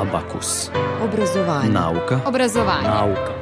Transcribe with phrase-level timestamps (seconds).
[0.00, 0.70] Abakus.
[1.04, 1.72] Obrazovanje.
[1.72, 2.20] Nauka.
[2.26, 2.88] Obrazovanje.
[2.88, 3.32] Nauka.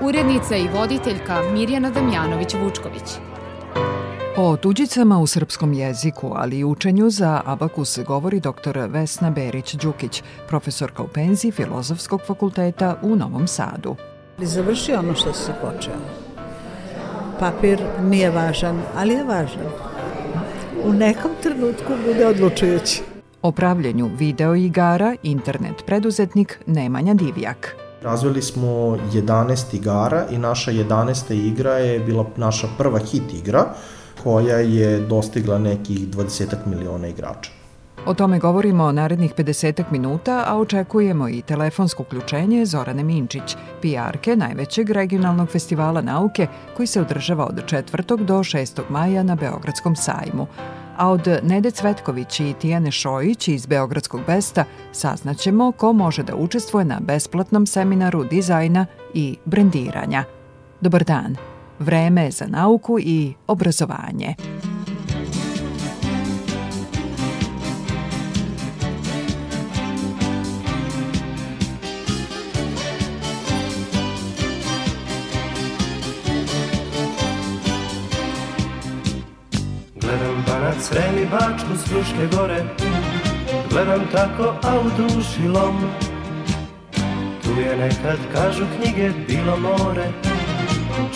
[0.00, 3.18] Urednica i voditeljka Mirjana Damjanović-Vučković.
[4.36, 8.78] O tuđicama u srpskom jeziku, ali i učenju za abakus govori dr.
[8.88, 13.96] Vesna Berić-Đukić, profesorka u penziji Filozofskog fakulteta u Novom Sadu.
[14.38, 16.00] Završi ono što se počeo.
[17.38, 19.66] Papir nije važan, ali je važan.
[20.84, 23.09] U nekom trenutku bude odlučujući.
[23.42, 27.76] O pravljenju video igara internet preduzetnik Nemanja Divjak.
[28.02, 31.32] Razvili smo 11 igara i naša 11.
[31.32, 33.64] igra je bila naša prva hit igra
[34.22, 37.50] koja je dostigla nekih 20 miliona igrača.
[38.06, 44.90] O tome govorimo narednih 50 minuta, a očekujemo i telefonsko uključenje Zorane Minčić, PR-ke najvećeg
[44.90, 48.24] regionalnog festivala nauke koji se održava od 4.
[48.24, 48.80] do 6.
[48.88, 50.46] maja na Beogradskom sajmu.
[51.00, 56.84] A od Nede Cvetković i Tijane Šojić iz Beogradskog Besta saznaćemo ko može da učestvuje
[56.84, 60.24] na besplatnom seminaru dizajna i brendiranja.
[60.80, 61.36] Dobar dan!
[61.78, 64.34] Vreme za nauku i obrazovanje.
[81.30, 82.64] Bačku s Fruške gore.
[83.70, 85.76] Gledam tako, a u duši lom.
[87.42, 90.06] Tu je nekad, kažu knjige, bilo more.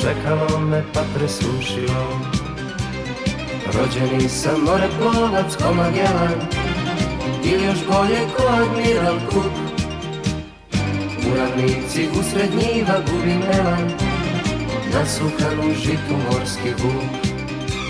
[0.01, 2.21] Čekalo me pa presušilo.
[3.75, 6.41] Rođeni sam more plovac ko Magellan
[7.45, 9.53] Ili još bolje ko Admiral Cook.
[11.27, 13.91] U ravnici usred njiva gubim elan
[14.95, 17.05] Nasukan u žitu morski vuk.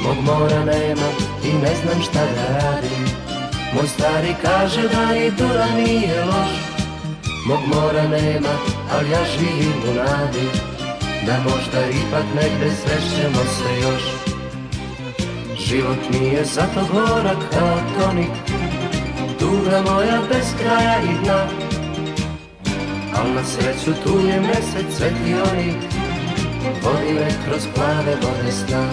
[0.05, 3.05] Mog mora nema i ne znam šta da radim.
[3.75, 6.53] Moj stari kaže da i Dura nije loš.
[7.47, 8.55] Mog mora nema,
[8.93, 10.49] ali ja živim u nadi.
[11.27, 14.03] Da možda ipak negde srećemo se još.
[15.59, 18.31] Život mi je zato gorak kao tonik.
[19.39, 21.47] Tuga moja bez kraja i dna.
[23.17, 25.77] Al na sreću tu je mesec svetionik
[26.83, 28.89] Vodi me kroz plave vode sna.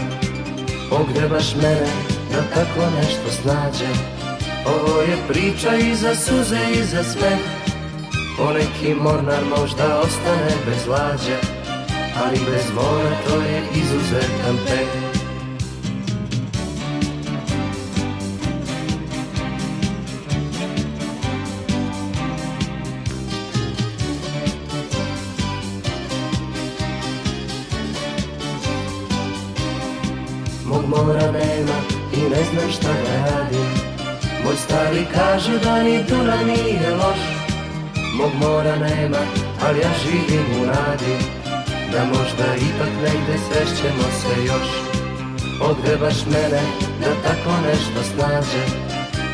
[0.89, 3.91] Pogrebaš mene da tako nešto snađe
[4.65, 7.39] Ovo je priča i za suze i za smeh
[8.37, 11.37] Poneki mornar možda ostane bez lađe
[12.23, 15.10] Ali bez mora to je izuzetan peh
[35.41, 37.21] kaže da ni Duna nije loš.
[38.17, 39.17] Mog mora nema,
[39.67, 41.15] ali ja živim u nadi
[41.91, 44.69] Da možda ipak negde srećemo se još.
[45.61, 46.61] Ogrebaš mene
[46.99, 48.63] da tako nešto snađe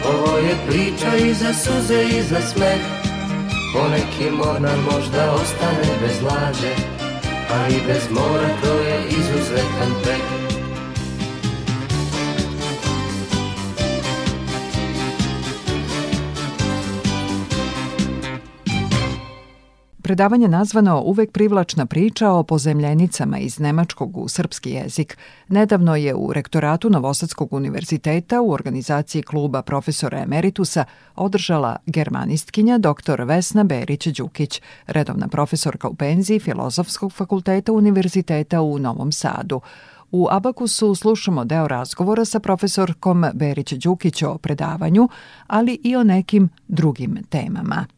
[0.05, 2.81] Ovo je priča i za suze i za smeh.
[3.73, 6.73] Poneki mornar možda ostane bez lađe
[7.51, 10.46] Ali bez mora to je izuzetan peh
[20.07, 26.33] Predavanje nazvano Uvek privlačna priča o pozemljenicama iz nemačkog u srpski jezik nedavno je u
[26.33, 30.85] rektoratu Novosadskog univerziteta u organizaciji kluba profesora emeritusa
[31.15, 33.21] održala germanistkinja dr.
[33.21, 39.61] Vesna Berić-Đukić, redovna profesorka u penziji Filozofskog fakulteta Univerziteta u Novom Sadu.
[40.11, 45.09] U Abakusu slušamo deo razgovora sa profesorkom Berić-Đukić o predavanju,
[45.47, 47.96] ali i o nekim drugim temama.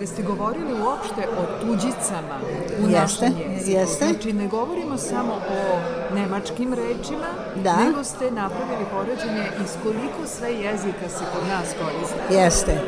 [0.00, 2.36] Da ste govorili uopšte o tuđicama
[2.84, 3.70] u Jeste, našem jeziku.
[3.70, 4.04] jeste.
[4.04, 5.78] Znači, ne govorimo samo o
[6.14, 7.26] nemačkim rečima,
[7.64, 7.76] Da.
[7.76, 12.34] nego ste napravili poređenje iz koliko sve jezika se kod nas koriste.
[12.34, 12.80] Jeste.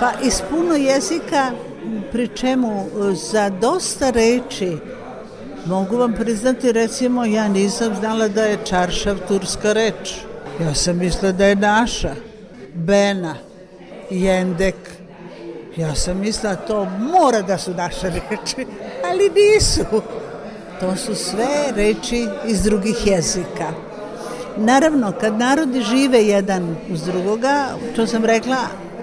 [0.00, 1.50] Pa iz puno jezika,
[2.12, 4.76] pri čemu za dosta reči
[5.66, 10.14] mogu vam priznati, recimo, ja nisam znala da je čaršav turska reč.
[10.60, 12.14] Ja sam mislila da je naša.
[12.74, 13.34] Bena,
[14.10, 14.99] jendek.
[15.80, 18.66] Ja sam mislila to mora da su naše reči,
[19.04, 19.84] ali nisu.
[20.80, 23.72] To su sve reči iz drugih jezika.
[24.56, 27.66] Naravno, kad narodi žive jedan uz drugoga,
[27.96, 28.56] to sam rekla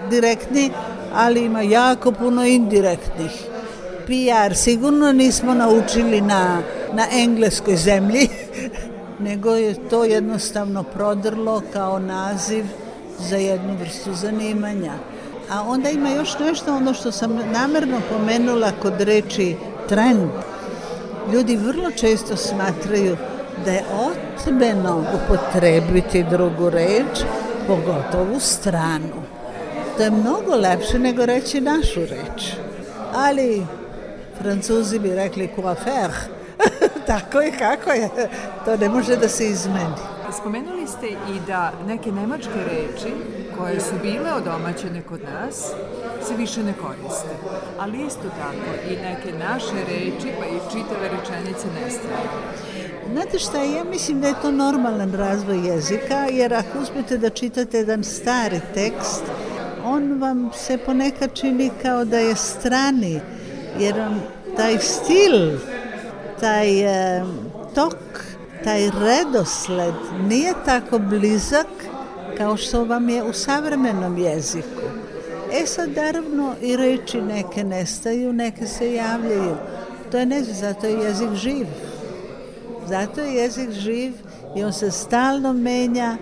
[0.09, 0.71] direktni,
[1.13, 3.31] ali ima jako puno indirektnih.
[4.05, 6.61] PR sigurno nismo naučili na,
[6.93, 8.29] na engleskoj zemlji,
[9.27, 12.65] nego je to jednostavno prodrlo kao naziv
[13.19, 14.93] za jednu vrstu zanimanja.
[15.49, 19.55] A onda ima još nešto, ono što sam namerno pomenula kod reči
[19.89, 20.29] trend.
[21.33, 23.17] Ljudi vrlo često smatraju
[23.65, 27.23] da je otmeno upotrebiti drugu reč,
[27.67, 29.23] pogotovo stranu.
[29.97, 32.53] To je mnogo lepše nego reći našu reč.
[33.15, 33.65] Ali
[34.41, 36.11] Francuzi bi rekli coiffeur.
[37.07, 38.09] Tako je kako je.
[38.65, 39.95] To ne može da se izmeni.
[40.41, 43.13] Spomenuli ste i da neke nemačke reči
[43.57, 45.55] koje su bile odomaćene kod nas
[46.27, 47.29] se više ne koriste.
[47.79, 52.29] Ali isto tako i neke naše reči pa i čitave rečenice nestaju.
[53.11, 57.77] Znate šta, ja mislim da je to normalan razvoj jezika, jer ako uspete da čitate
[57.77, 59.23] jedan stari tekst,
[59.85, 63.19] on vam se ponekad čini kao da je strani,
[63.79, 64.19] jer on
[64.57, 65.57] taj stil,
[66.39, 67.23] taj e,
[67.75, 67.95] tok,
[68.63, 69.93] taj redosled
[70.27, 71.67] nije tako blizak
[72.37, 74.87] kao što vam je u savremenom jeziku.
[75.53, 79.55] E sad, naravno, i reči neke nestaju, neke se javljaju.
[80.11, 81.67] To je ne, zato je jezik živ.
[82.87, 84.13] Zato je jezik živ
[84.55, 86.17] i on se stalno menja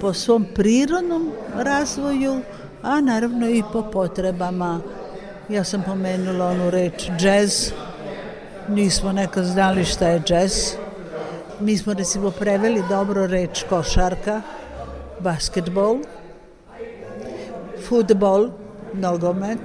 [0.00, 2.40] po svom prirodnom razvoju,
[2.82, 4.80] a naravno i po potrebama.
[5.48, 7.72] Ja sam pomenula onu reč džez,
[8.68, 10.74] nismo nekad znali šta je džez.
[11.60, 14.42] Mi smo recimo preveli dobro reč košarka,
[15.22, 15.98] basketbol,
[17.88, 18.50] futbol,
[18.94, 19.58] nogomet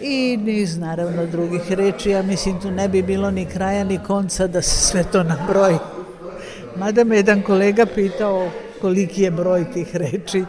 [0.00, 2.10] i niz naravno drugih reči.
[2.10, 5.78] Ja mislim tu ne bi bilo ni kraja ni konca da se sve to nabroji.
[6.76, 8.50] Mada me jedan kolega pitao
[8.80, 10.44] koliki je broj tih reči.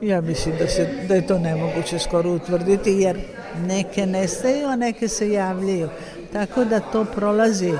[0.00, 3.18] Ja mislim da, se, da je to nemoguće skoro utvrditi jer
[3.66, 5.88] neke nestaju, a neke se javljaju.
[6.32, 7.72] Tako da to prolazi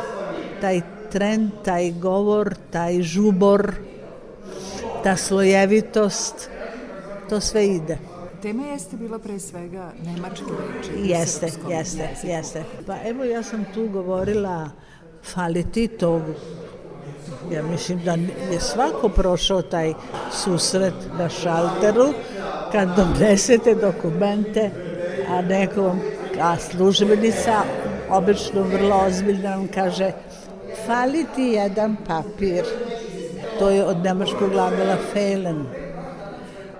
[0.60, 0.80] taj
[1.12, 3.74] trend, taj govor, taj žubor,
[5.02, 6.50] ta slojevitost,
[7.28, 7.98] to sve ide.
[8.42, 10.90] Tema jeste bila pre svega nemačke reči.
[11.10, 12.26] Jeste, jeste, jeziku.
[12.26, 12.64] jeste.
[12.86, 14.70] Pa evo ja sam tu govorila
[15.22, 16.20] fali ti to
[17.50, 18.12] ja mislim da
[18.52, 19.94] je svako prošao taj
[20.32, 22.12] susret na šalteru
[22.72, 24.70] kad donesete dokumente
[25.28, 26.00] a nekom
[26.40, 27.62] a službenica
[28.10, 30.12] obično vrlo ozbiljno vam kaže
[30.86, 32.64] fali ti jedan papir
[33.58, 35.64] to je od nemačkog glagola fehlen.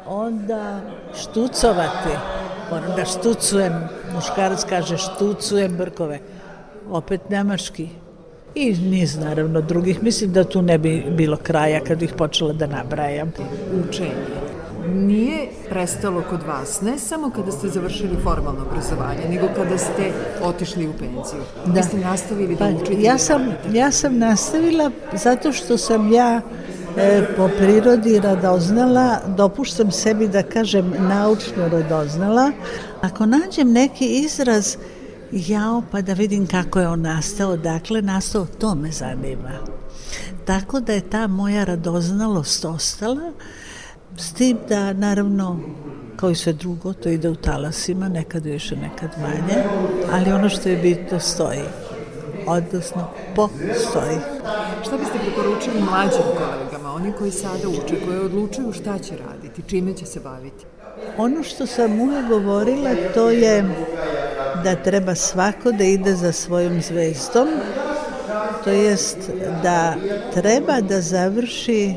[0.06, 0.80] Onda
[1.20, 2.14] štucovati.
[2.70, 3.72] Moram da štucujem.
[4.14, 6.18] Muškarac kaže štucujem brkove.
[6.90, 7.88] Opet nemački.
[8.54, 10.02] I niz naravno drugih.
[10.02, 13.32] Mislim da tu ne bi bilo kraja kad bih počela da nabrajam.
[13.88, 14.42] Učenje
[14.86, 20.12] nije prestalo kod vas, ne samo kada ste završili formalno obrazovanje, nego kada ste
[20.42, 21.42] otišli u penziju.
[21.66, 21.72] Da.
[21.72, 23.02] Vi ste nastavili da pa, učite?
[23.02, 23.42] Ja sam,
[23.72, 26.40] ja sam nastavila zato što sam ja
[26.96, 32.52] e, po prirodi radoznala, dopuštam sebi da kažem naučno radoznala.
[33.00, 34.76] Ako nađem neki izraz
[35.32, 39.50] jao pa da vidim kako je on nastao, dakle nastao, to me zanima.
[40.44, 43.32] Tako da je ta moja radoznalost ostala,
[44.16, 45.60] s tim da naravno
[46.16, 49.64] kao i sve drugo, to ide u talasima, nekad više, nekad manje,
[50.12, 51.62] ali ono što je bitno stoji,
[52.46, 54.18] odnosno postoji.
[54.82, 59.94] Šta biste preporučili mlađim kolegama, oni koji sada uče, koji odlučuju šta će raditi, čime
[59.94, 60.64] će se baviti?
[61.18, 63.64] Ono što sam uvek govorila, to je
[64.64, 67.48] da treba svako da ide za svojom zvezdom,
[68.64, 69.18] to jest
[69.62, 69.94] da
[70.34, 71.94] treba da završi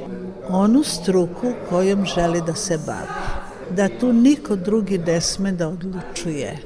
[0.49, 3.07] onu struku kojom želi da se bavi.
[3.69, 6.57] Da tu niko drugi ne sme da odlučuje.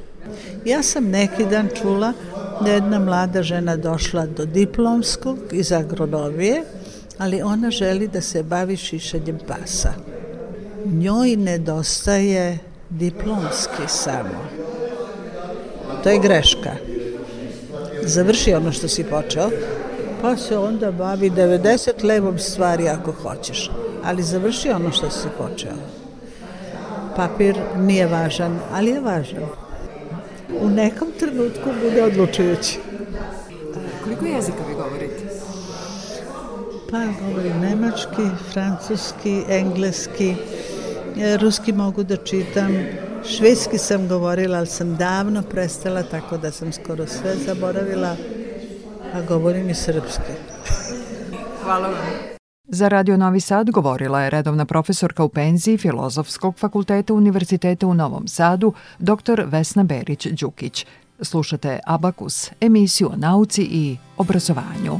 [0.65, 2.13] Ja sam neki dan čula
[2.61, 6.63] da jedna mlada žena došla do diplomskog iz agronomije,
[7.17, 9.93] ali ona želi da se bavi šišanjem pasa.
[10.85, 12.57] Njoj nedostaje
[12.89, 14.69] diplomski samo
[16.03, 16.71] To je greška.
[18.03, 19.49] Završi ono što si počeo,
[20.21, 23.71] pa se onda bavi 90 levom stvari ako hoćeš.
[24.03, 25.73] Ali završi ono što si počeo.
[27.15, 29.43] Papir nije važan, ali je važan.
[30.61, 32.79] U nekom trenutku bude odlučujući.
[34.03, 35.23] Koliko jezika vi govorite?
[36.91, 38.23] Pa govorim nemački,
[38.53, 40.35] francuski, engleski,
[41.41, 42.73] ruski mogu da čitam,
[43.25, 48.15] Švedski sam govorila, ali sam davno prestala, tako da sam skoro sve zaboravila,
[49.13, 50.33] a govorim i srpski.
[51.63, 51.97] Hvala vam.
[52.67, 58.27] Za Radio Novi Sad govorila je redovna profesorka u penziji Filozofskog fakulteta Univerziteta u Novom
[58.27, 59.43] Sadu, dr.
[59.45, 60.85] Vesna Berić-Đukić.
[61.21, 64.99] Slušate Abakus, emisiju o nauci i obrazovanju.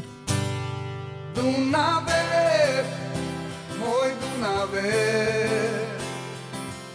[1.36, 2.24] Dunave,
[3.80, 4.92] moj Dunave,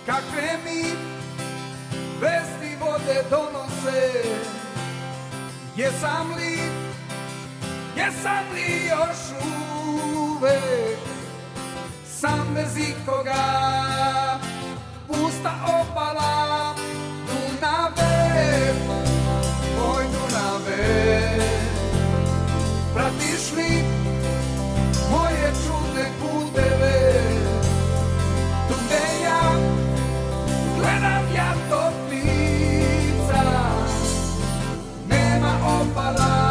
[0.07, 0.83] kakve mi
[2.21, 4.13] vesti vode donose,
[5.77, 6.84] jesam li
[8.05, 9.21] jesam li još
[10.17, 10.99] uvek?
[12.07, 13.45] Sam bez ikoga.
[15.07, 16.75] Pusta opala
[17.27, 18.75] Dunave,
[19.79, 21.39] moj Dunave
[22.95, 23.85] Pratiš li
[25.11, 27.23] moje čudne puteve?
[28.69, 29.41] Tu gde ja
[30.79, 33.45] gledam ja toplica
[35.09, 36.44] Nema opala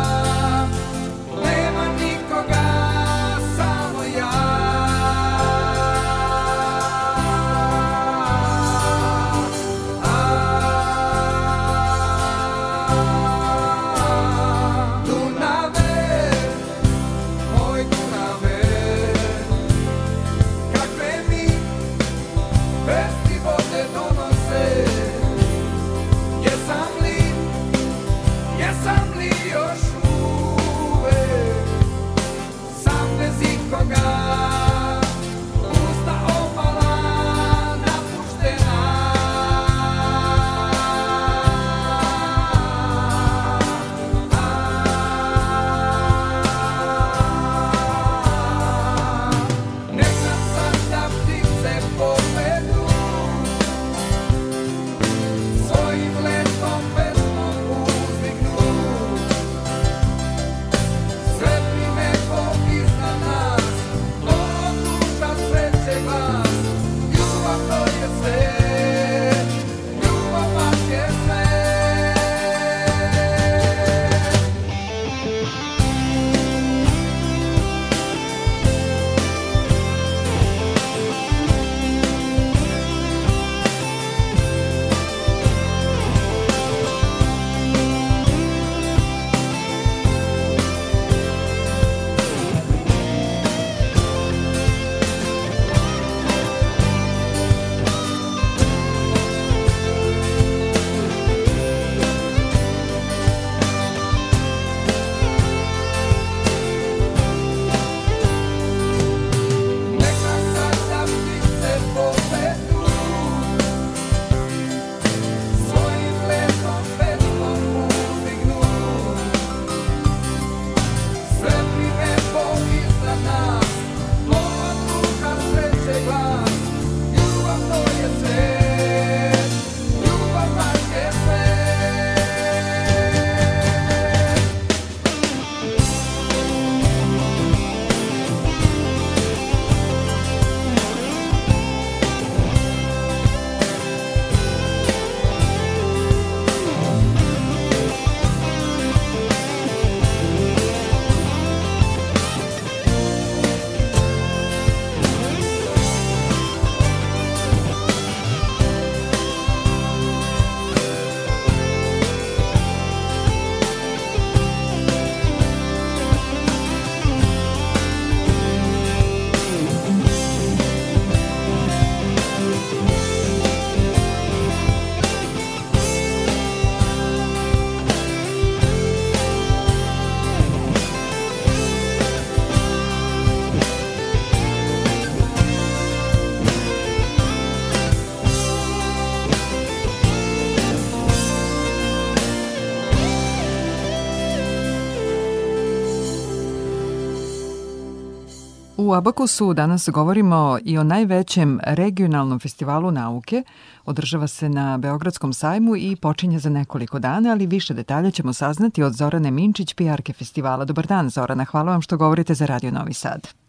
[198.84, 203.44] U Abakusu danas govorimo i o najvećem regionalnom festivalu nauke.
[203.86, 208.84] Održava se na Beogradskom sajmu i počinje za nekoliko dana, ali više detalja ćemo saznati
[208.84, 210.66] od Zorane Minčić, PR-ke festivala.
[210.66, 211.46] Dobar dan, Zorana.
[211.46, 213.43] Hvala vam što govorite za Radio Novi Sad.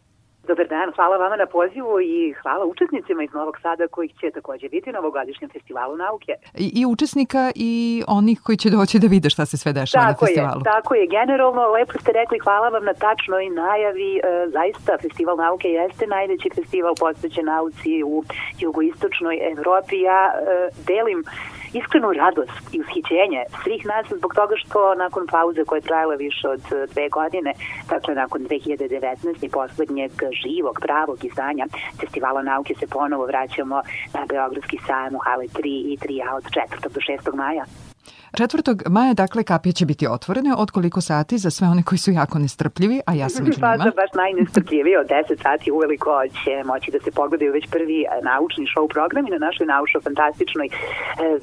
[0.46, 4.68] Dobar dan, hvala vama na pozivu i hvala učesnicima iz Novog Sada kojih će takođe
[4.68, 6.32] biti na ovogodišnjem festivalu nauke.
[6.58, 10.24] I, I učesnika i onih koji će doći da vide šta se sve dešava tako
[10.24, 10.60] na festivalu.
[10.60, 14.12] Je, tako je, generalno, lepo ste rekli, hvala vam na tačnoj najavi.
[14.16, 14.20] E,
[14.56, 18.24] zaista, Festival nauke jeste najveći festival posvećen nauci u
[18.60, 20.00] jugoistočnoj Evropi.
[20.00, 21.24] Ja e, delim
[21.78, 26.48] iskrenu radost i ushićenje svih nas zbog toga što nakon pauze koja je trajala više
[26.48, 27.52] od e, dve godine,
[27.88, 29.44] dakle nakon 2019.
[29.46, 30.12] i poslednjeg
[30.42, 31.66] živog, pravog izdanja
[32.00, 33.76] Festivala nauke se ponovo vraćamo
[34.14, 35.60] na Beogradski sajam u hale 3
[35.92, 36.88] i 3A od 4.
[36.94, 37.34] do 6.
[37.34, 37.64] maja.
[38.38, 38.88] 4.
[38.88, 40.54] maja, dakle, kapije će biti otvorene.
[40.58, 43.72] Od koliko sati za sve one koji su jako nestrpljivi, a ja sam među Pa
[43.72, 43.84] njima?
[43.84, 46.10] za baš najnestrpljiviji od 10 sati uveliko
[46.44, 50.74] će moći da se pogledaju već prvi e, naučni show programi na našoj naučno-fantastičnoj e,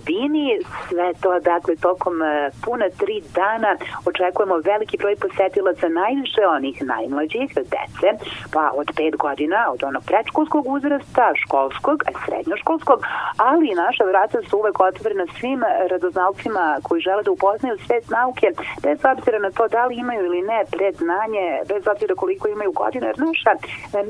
[0.08, 0.48] bini.
[0.90, 2.28] Sve to, dakle, tokom e,
[2.66, 3.72] puna tri dana
[4.10, 8.10] očekujemo veliki broj posetilaca, najviše onih najmlađih, dece,
[8.54, 13.00] pa od 5 godina, od onog predškolskog uzrasta, školskog, srednjoškolskog,
[13.38, 18.48] ali i naša vrata su uvek otvorena svim radoznalcima koji žele da upoznaju svet nauke,
[18.84, 23.06] bez obzira na to da li imaju ili ne predznanje, bez obzira koliko imaju godina,
[23.08, 23.60] jer naša e,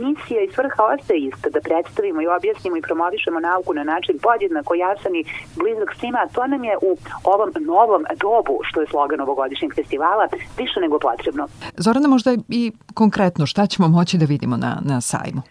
[0.05, 4.71] misija i svrha ostaje ista, da predstavimo i objasnimo i promovišemo nauku na način podjednako
[4.75, 5.23] jasan i
[5.59, 6.91] blizak svima, to nam je u
[7.23, 11.47] ovom novom dobu, što je slogan ovogodišnjeg festivala, više nego potrebno.
[11.77, 15.41] Zorana, možda i konkretno šta ćemo moći da vidimo na, na sajmu?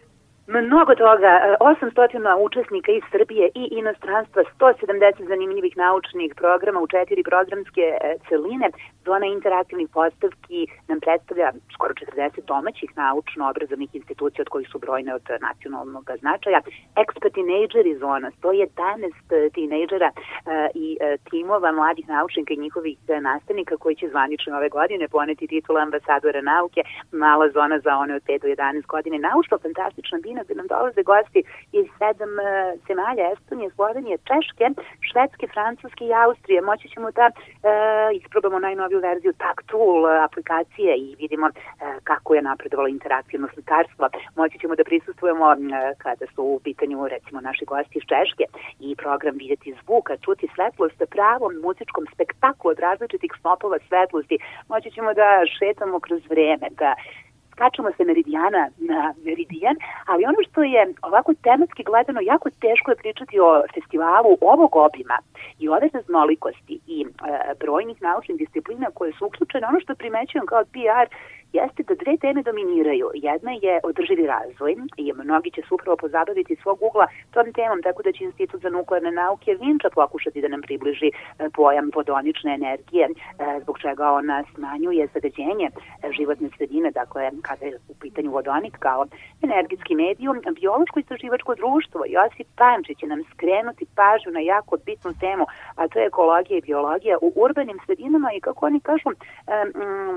[0.59, 7.23] Mnogo toga, e, 800 učesnika iz Srbije i inostranstva, 170 zanimljivih naučnih programa u četiri
[7.23, 8.69] programske e, celine,
[9.05, 15.27] zona interaktivnih postavki nam predstavlja skoro 40 domaćih naučno-obrazovnih institucija od kojih su brojne od
[15.41, 16.61] nacionalnog značaja.
[17.03, 23.77] Expa Teenageri zona, 111 tinejdžera e, i e, timova mladih naučnika i njihovih e, nastavnika
[23.77, 26.81] koji će zvanično ove godine poneti titul ambasadora nauke,
[27.13, 31.41] mala zona za one od 5 do 11 godine, naučno-fantastična bina gde nam dolaze gosti
[31.73, 32.43] iz sedam e,
[32.87, 34.67] zemalja, Estonije, Slovenije, Češke,
[35.09, 36.61] Švedske, Francuske i Austrije.
[36.63, 37.33] Moći ćemo da e,
[38.21, 41.53] isprobamo najnoviju verziju Taktool aplikacije i vidimo e,
[42.05, 44.09] kako je napredovalo interaktivno slikarstvo.
[44.37, 45.57] Moći ćemo da prisustujemo e,
[45.99, 48.45] kada su u pitanju recimo naši gosti iz Češke
[48.81, 54.39] i program vidjeti zvuka, čuti svetlost pravom muzičkom spektaklu od različitih snopova svetlosti.
[54.69, 55.29] Moći ćemo da
[55.59, 56.95] šetamo kroz vreme, da
[57.61, 59.77] skačemo se meridijana na meridijan,
[60.07, 65.19] ali ono što je ovako tematski gledano jako teško je pričati o festivalu ovog obima
[65.59, 67.07] i ove raznolikosti i e,
[67.61, 71.07] brojnih naučnih disciplina koje su uključene, ono što primećujem kao PR
[71.53, 73.11] jeste da dve teme dominiraju.
[73.15, 78.03] Jedna je održivi razvoj i mnogi će se upravo pozabaviti svog ugla tom temom, tako
[78.03, 81.13] da će Institut za nuklearne nauke Vinča pokušati da nam približi e,
[81.55, 83.11] pojam vodonične energije, e,
[83.63, 89.07] zbog čega ona smanjuje zagađenje e, životne sredine, dakle kada je u pitanju vodonik kao
[89.43, 95.45] energetski medijum, biološko istraživačko društvo Josip Pančić će nam skrenuti pažnju na jako bitnu temu,
[95.77, 99.09] a to je ekologija i biologija u urbanim sredinama i kako oni kažu,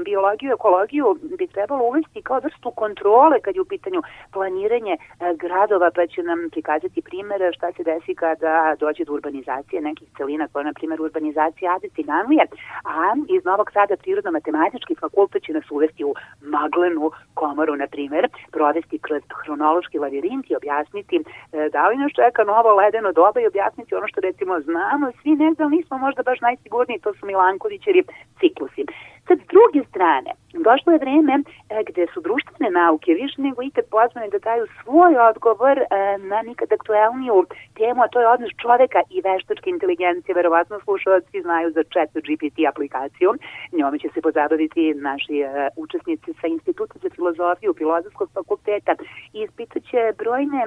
[0.06, 4.98] biologiju i ekologiju bi trebalo uvesti kao vrstu kontrole kad je u pitanju planiranje
[5.36, 10.48] gradova, pa će nam prikazati primere šta se desi kada dođe do urbanizacije nekih celina,
[10.48, 12.46] kao na primjer urbanizacija Ade Ciganlije,
[12.86, 19.00] a iz Novog Sada Prirodno-matematički fakultet će nas uvesti u maglenu komoru, na primjer, provesti
[19.00, 21.24] kroz hronološki lavirint i objasniti
[21.72, 25.64] da li nas čeka novo ledeno doba i objasniti ono što recimo znamo, svi negde,
[25.64, 28.04] ali nismo možda baš najsigurniji, to su Milankovićevi
[28.40, 28.86] ciklusi.
[29.28, 30.32] Sad, s druge strane,
[30.68, 35.14] došlo je vreme e, gde su društvene nauke više nego ikad pozvane da daju svoj
[35.30, 35.86] odgovor e,
[36.18, 37.46] na nikad aktuelniju
[37.80, 40.36] temu, a to je odnos čoveka i veštačke inteligencije.
[40.36, 43.30] Verovatno slušalci znaju za chat GPT aplikaciju.
[43.78, 48.92] Njome će se pozabaviti naši e, učesnici sa Instituta za filozofiju Filozofskog fakulteta
[49.34, 50.62] i ispitat će brojne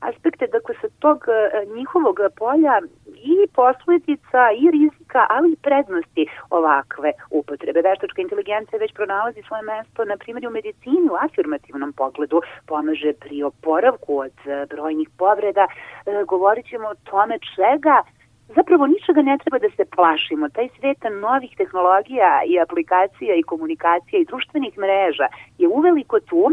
[0.00, 1.24] aspekte dakle sa tog
[1.76, 7.80] njihovog polja i posledica i rizika, ali i prednosti ovakve upotrebe.
[7.82, 13.42] Veštačka inteligencija već pronalazi svoje mesto, na primjer, u medicini, u afirmativnom pogledu, pomaže pri
[13.42, 14.36] oporavku od
[14.70, 15.66] brojnih povreda.
[16.26, 18.02] Govorit ćemo o tome čega
[18.54, 20.48] zapravo ničega ne treba da se plašimo.
[20.48, 25.26] Taj svet novih tehnologija i aplikacija i komunikacija i društvenih mreža
[25.58, 26.50] je uveliko tu,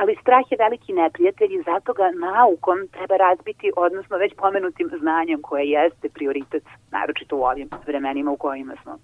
[0.00, 5.42] ali strah je veliki neprijatelj i zato ga naukom treba razbiti, odnosno već pomenutim znanjem
[5.42, 8.98] koje jeste prioritet, naročito u ovim vremenima u kojima smo.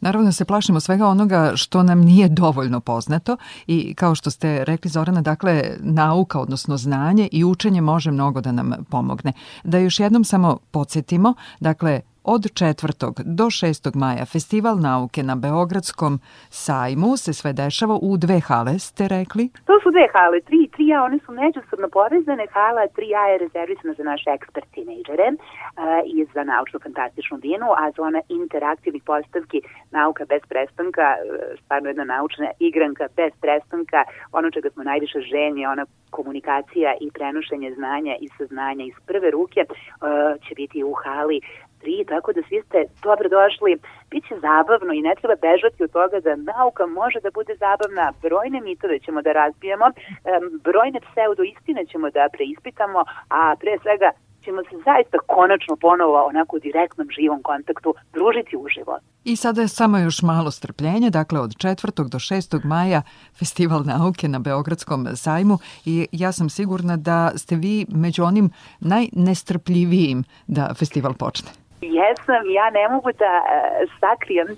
[0.00, 4.64] Naravno da se plašimo svega onoga što nam nije dovoljno poznato i kao što ste
[4.64, 9.32] rekli Zorana, dakle nauka, odnosno znanje i učenje može mnogo da nam pomogne.
[9.64, 13.22] Da još jednom samo podsjetimo, dakle Od 4.
[13.24, 13.94] do 6.
[13.94, 16.18] maja Festival nauke na Beogradskom
[16.50, 19.44] sajmu se sve dešava u dve hale, ste rekli?
[19.68, 22.46] To su dve hale, tri i 3A, one su međusobno povezane.
[22.52, 25.38] Hala 3A je rezervisana za naše ekspert tinejdžere uh,
[26.14, 29.58] i za naučno-fantastičnu dinu, a zona interaktivnih postavki
[29.90, 31.20] nauka bez prestanka, uh,
[31.62, 34.00] stvarno jedna naučna igranka bez prestanka,
[34.32, 39.60] ono čega smo najviše ženje, ona komunikacija i prenošenje znanja i saznanja iz prve ruke
[39.68, 39.76] uh,
[40.44, 41.40] će biti u hali
[41.86, 43.70] 3, tako da svi ste dobro došli.
[44.10, 48.06] Biće zabavno i ne treba bežati od toga da nauka može da bude zabavna.
[48.24, 49.86] Brojne mitove ćemo da razbijemo,
[50.66, 53.00] brojne pseudo istine ćemo da preispitamo,
[53.38, 54.10] a pre svega
[54.44, 58.98] ćemo se zaista konačno ponovo onako u direktnom živom kontaktu družiti uživo.
[59.24, 62.08] I sada je samo još malo strpljenja, dakle od 4.
[62.08, 62.64] do 6.
[62.64, 63.02] maja
[63.38, 70.24] Festival nauke na Beogradskom sajmu i ja sam sigurna da ste vi među onim najnestrpljivijim
[70.46, 71.65] da festival počne.
[71.80, 74.48] Jesam, ja ne mogu da e, sakrijem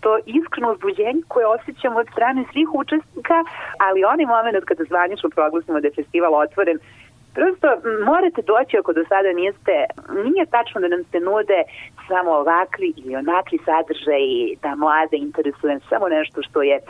[0.00, 3.44] to iskreno uzbuđenje koje osjećam od strane svih učesnika,
[3.78, 6.78] ali onaj moment kada zvanično proglasimo da je festival otvoren,
[7.34, 7.68] Prosto
[8.04, 9.74] morate doći ako do sada niste,
[10.24, 11.60] nije tačno da nam se nude
[12.08, 16.80] samo ovakvi ili onakvi sadržaji da mlade interesuje samo nešto što je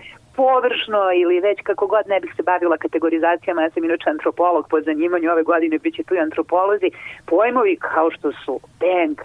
[0.42, 4.80] površno ili već kako god ne bih se bavila kategorizacijama, ja sam inače antropolog po
[4.80, 6.90] zanimanju ove godine, bit će tu i antropolozi,
[7.26, 9.24] pojmovi kao što su DNK,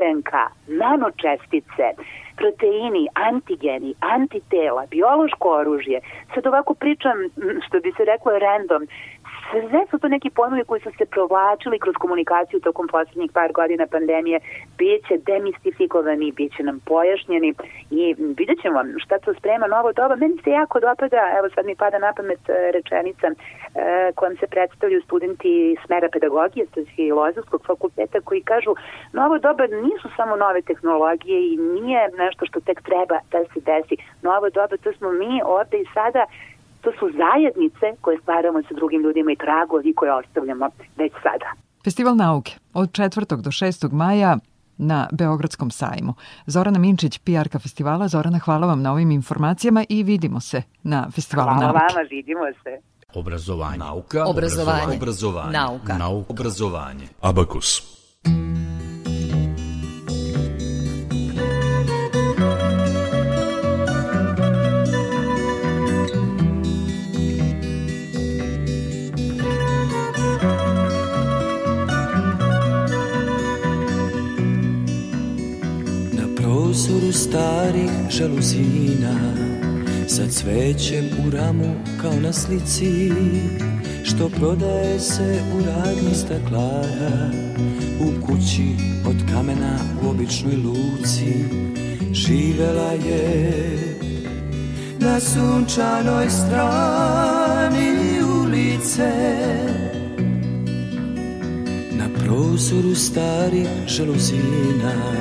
[0.00, 0.32] RNK,
[0.66, 1.86] nanočestice,
[2.40, 6.00] proteini, antigeni, antitela, biološko oružje.
[6.34, 7.16] Sad ovako pričam,
[7.66, 8.82] što bi se reklo random,
[9.50, 13.86] sve su to neki pojmovi koji su se provlačili kroz komunikaciju tokom poslednjih par godina
[13.86, 14.40] pandemije,
[14.78, 17.54] bit će demistifikovani, bit će nam pojašnjeni
[17.90, 20.16] i vidjet ćemo šta to sprema novo doba.
[20.16, 23.34] Meni se jako dopada, evo sad mi pada na pamet e, rečenica e,
[24.14, 28.72] kojom se predstavljaju studenti smera pedagogije, to je filozofskog fakulteta, koji kažu
[29.12, 33.96] novo doba nisu samo nove tehnologije i nije nešto što tek treba da se desi.
[34.22, 36.24] Novo doba to smo mi ovde i sada
[36.80, 41.48] To su zajednice koje stvaramo sa drugim ljudima i tragovi koje ostavljamo već sada.
[41.84, 43.42] Festival nauke od 4.
[43.42, 43.92] do 6.
[43.92, 44.38] maja
[44.78, 46.14] na Beogradskom sajmu.
[46.46, 48.08] Zorana Minčić, PR-ka festivala.
[48.08, 51.78] Zorana, hvala vam na ovim informacijama i vidimo se na festivalu hvala nauke.
[51.78, 52.80] Hvala vama, vidimo se.
[53.14, 53.78] Obrazovanje.
[53.78, 54.24] Nauka.
[54.26, 54.96] Obrazovanje.
[54.96, 55.52] Obrazovanje.
[55.52, 55.98] Nauka.
[55.98, 56.32] Nauka.
[56.32, 57.06] Obrazovanje.
[57.20, 58.00] Abakus.
[76.70, 79.14] Prozoru starih žaluzina
[80.08, 83.12] Sa cvećem u ramu kao na slici.
[84.04, 87.30] Što prodaje se u radni staklara
[88.00, 88.74] U kući
[89.06, 91.44] od kamena u običnoj luci.
[92.12, 93.78] Živela je
[94.98, 97.90] na sunčanoj strani
[98.42, 99.12] ulice.
[101.92, 105.20] Na prozoru starih žaluzina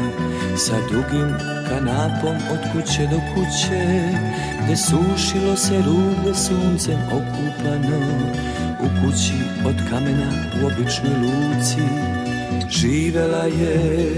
[0.60, 1.30] Sa dugim
[1.70, 4.12] kanapom od kuće do kuće
[4.64, 8.00] Gde sušilo se rublje suncem okupano.
[8.80, 9.34] U kući
[9.66, 11.82] od kamena u običnoj luci
[12.70, 14.14] Živela je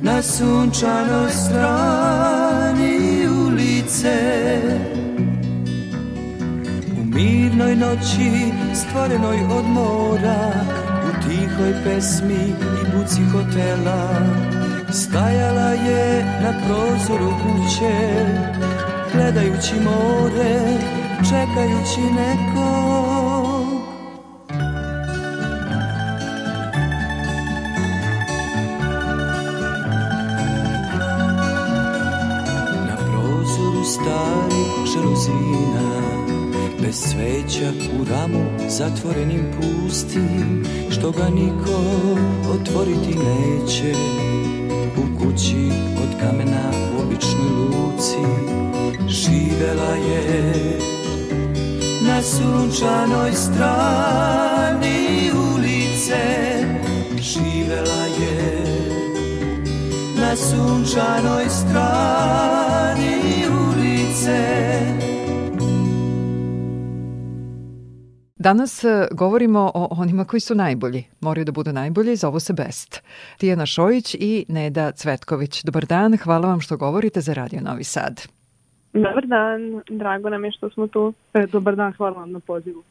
[0.00, 2.98] na sunčanoj strani
[3.46, 4.16] ulice.
[7.00, 10.52] U mirnoj noći stvorenoj od mora
[11.08, 14.53] U tihoj pesmi i buci hotela
[14.94, 17.94] Stajala je na prozoru kuće
[19.12, 20.78] Gledajući more
[21.16, 23.66] Čekajući nekog.
[32.86, 36.02] Na prozoru stari želuzina
[36.82, 41.80] Bez sveća u ramu zatvorenim pustim Što ga niko
[42.54, 43.94] otvoriti neće
[44.96, 45.70] u kući
[46.02, 48.18] od kamena u običnoj luci
[49.08, 50.78] živela je
[52.08, 56.22] na sunčanoj strani ulice.
[57.20, 58.64] Živela je
[60.20, 63.14] na sunčanoj strani
[63.48, 64.73] ulice
[68.44, 71.04] Danas e, govorimo o onima koji su najbolji.
[71.20, 73.02] Moraju da budu najbolji, zovu se Best.
[73.38, 75.64] Tijana Šojić i Neda Cvetković.
[75.64, 78.22] Dobar dan, hvala vam što govorite za Radio Novi Sad.
[78.92, 81.12] Dobar dan, drago nam je što smo tu.
[81.34, 82.82] E, dobar dan, hvala vam na pozivu.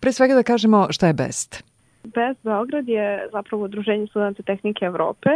[0.00, 1.64] Pre svega da kažemo šta je Best.
[2.04, 5.30] Best Beograd je zapravo udruženje studenta tehnike Evrope,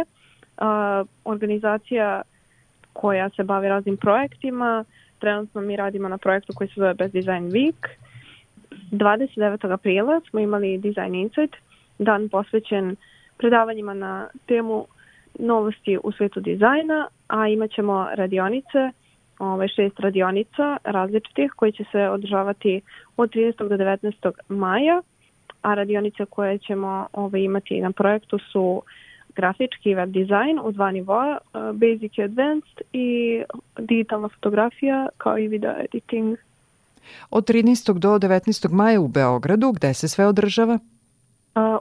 [0.57, 2.21] a, organizacija
[2.93, 4.85] koja se bavi raznim projektima.
[5.19, 7.87] Trenutno mi radimo na projektu koji se zove Best Design Week–
[8.93, 9.73] 29.
[9.73, 11.55] aprila smo imali Design Insight,
[11.99, 12.95] dan posvećen
[13.37, 14.85] predavanjima na temu
[15.39, 18.91] novosti u svetu dizajna, a imat ćemo radionice,
[19.39, 22.81] ovaj, šest radionica različitih koji će se održavati
[23.17, 23.69] od 13.
[23.69, 24.31] do 19.
[24.49, 25.01] maja,
[25.61, 28.81] a radionice koje ćemo ovaj, imati na projektu su
[29.35, 31.37] grafički web dizajn u dva nivoa,
[31.73, 33.41] basic i advanced i
[33.79, 36.37] digitalna fotografija kao i video editing.
[37.29, 37.99] Od 13.
[37.99, 38.71] do 19.
[38.71, 40.79] maja u Beogradu, gde se sve održava?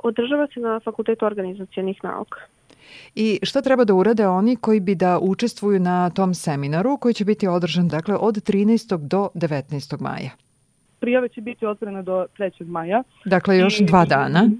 [0.02, 2.40] Održava se na Fakultetu organizacijenih nauka.
[3.14, 7.24] I šta treba da urade oni koji bi da učestvuju na tom seminaru koji će
[7.24, 8.96] biti održan dakle od 13.
[8.96, 10.00] do 19.
[10.00, 10.30] maja?
[11.00, 12.66] Prijave će biti otvorene do 3.
[12.66, 13.02] maja.
[13.24, 14.50] Dakle, još I, dva dana.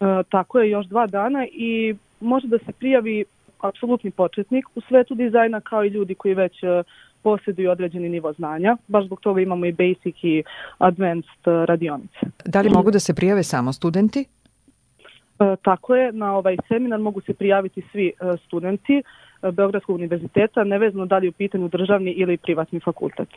[0.00, 3.24] E, tako je, još dva dana i može da se prijavi
[3.60, 6.82] apsolutni početnik u svetu dizajna kao i ljudi koji već e,
[7.24, 8.76] posjeduju određeni nivo znanja.
[8.88, 10.42] Baš zbog toga imamo i basic i
[10.78, 12.20] advanced e, radionice.
[12.44, 14.24] Da li mogu da se prijave samo studenti?
[14.24, 19.02] E, tako je, na ovaj seminar mogu se prijaviti svi e, studenti
[19.42, 23.28] e, Beogradskog univerziteta, nevezano da li je u pitanju državni ili privatni fakultet.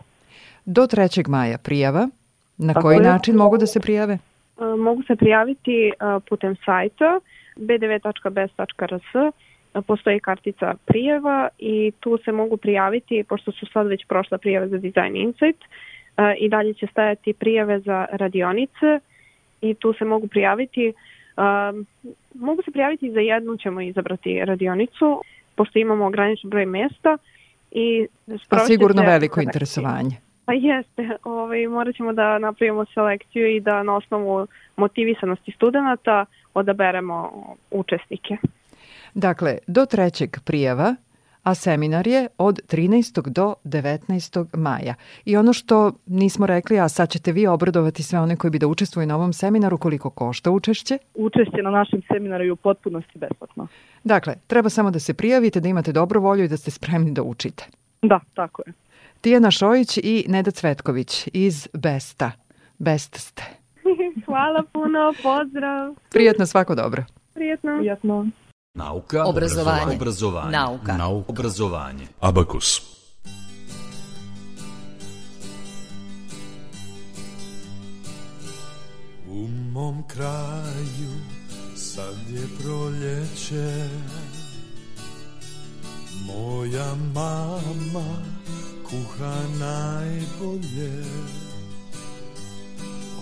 [0.66, 1.28] Do 3.
[1.28, 2.10] maja prijava.
[2.58, 3.04] Na Tako koji je.
[3.04, 4.14] način mogu da se prijave?
[4.14, 4.20] E,
[4.78, 5.92] mogu se prijaviti e,
[6.30, 7.20] putem sajta
[7.56, 9.10] bdv.bes.rs
[9.82, 14.78] postoji kartica prijeva i tu se mogu prijaviti, pošto su sad već prošla prijave za
[14.78, 15.64] Design Insight,
[16.40, 19.00] i dalje će stajati prijave za radionice
[19.62, 20.94] i tu se mogu prijaviti
[21.38, 21.86] Um,
[22.34, 25.22] mogu se prijaviti za jednu, ćemo izabrati radionicu,
[25.56, 27.18] pošto imamo ograničen broj mesta.
[27.72, 28.08] I
[28.50, 30.16] A sigurno veliko interesovanje.
[30.46, 37.32] Pa jeste, ovaj, morat ćemo da napravimo selekciju i da na osnovu motivisanosti studenta odaberemo
[37.72, 38.38] učesnike.
[39.18, 40.96] Dakle, do trećeg prijava
[41.44, 43.30] a seminar je od 13.
[43.30, 44.58] do 19.
[44.58, 44.96] maja.
[45.26, 48.68] I ono što nismo rekli, a sad ćete vi obradovati sve one koji bi da
[48.68, 50.98] učestvuju na ovom seminaru, koliko košta učešće?
[51.16, 53.68] Učešće na našem seminaru je u potpunosti besplatno.
[54.04, 57.24] Dakle, treba samo da se prijavite, da imate dobru volju i da ste spremni da
[57.24, 57.66] učite.
[58.02, 58.74] Da, tako je.
[59.22, 62.32] Tijana Šojić i Neda Cvetković iz Besta.
[62.78, 63.44] Best ste.
[64.26, 65.96] Hvala puno, pozdrav.
[66.10, 67.04] Prijetno, svako dobro.
[67.34, 67.78] Prijetno.
[67.78, 68.28] Prijetno.
[68.78, 71.32] Nauka, obrazovanje, obrazovanje, nauka, nauka.
[71.32, 72.08] obrazovanje.
[72.22, 72.82] Abakus.
[79.30, 81.14] U mom kraju
[81.76, 83.90] sad je proljeće.
[86.26, 88.16] Moja mama
[88.90, 91.04] kuha najbolje.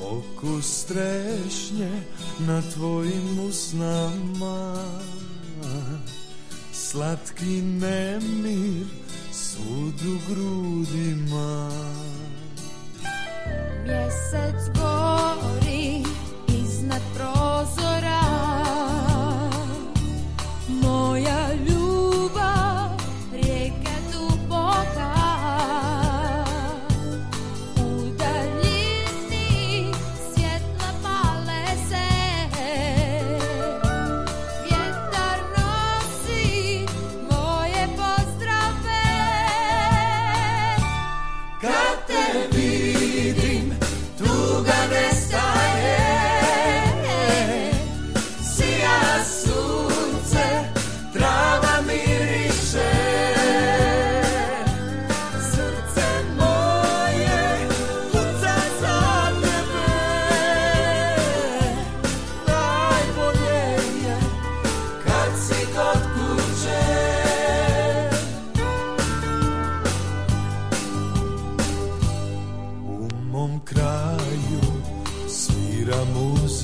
[0.03, 1.91] Okus trešnje
[2.39, 4.75] na tvojim usnama
[6.95, 8.86] Slatki nemir
[9.31, 11.69] svud u grudima.
[13.86, 15.24] Mjesec gori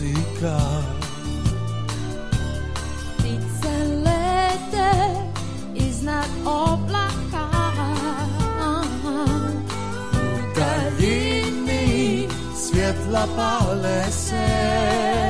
[0.02, 0.58] muzika.
[3.18, 4.92] Ptice lete
[5.76, 7.48] iznad oblaka.
[10.14, 15.21] U daljini svjetla pale se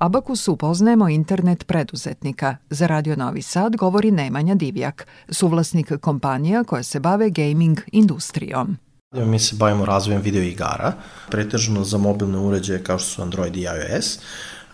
[0.00, 2.56] Abakusu upoznajemo internet preduzetnika.
[2.70, 8.76] Za Radio Novi Sad govori Nemanja Divjak, suvlasnik kompanija koja se bave gaming industrijom.
[9.12, 10.92] Mi se bavimo razvojem video igara,
[11.30, 14.18] pretežno za mobilne uređaje kao što su Android i iOS.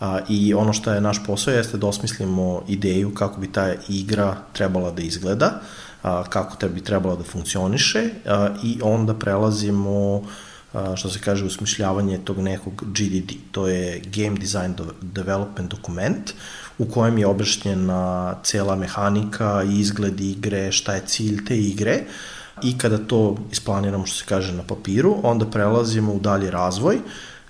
[0.01, 4.37] A, I ono što je naš posao jeste da osmislimo ideju kako bi ta igra
[4.53, 5.61] trebala da izgleda,
[6.03, 10.23] a, kako te bi trebala da funkcioniše a, i onda prelazimo
[10.97, 16.33] što se kaže usmišljavanje tog nekog GDD, to je Game Design Development dokument
[16.79, 22.01] u kojem je objašnjena cela mehanika, izgled igre, šta je cilj te igre,
[22.63, 26.99] i kada to isplaniramo što se kaže na papiru, onda prelazimo u dalji razvoj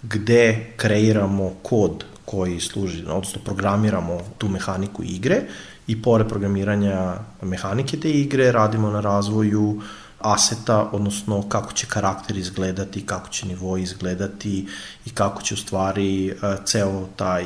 [0.02, 5.42] gde kreiramo kod koji služi, odnosno programiramo tu mehaniku igre
[5.86, 9.80] i pored programiranja mehanike te igre radimo na razvoju
[10.24, 14.66] aseta, odnosno kako će karakter izgledati, kako će nivo izgledati
[15.06, 17.44] i kako će u stvari uh, ceo taj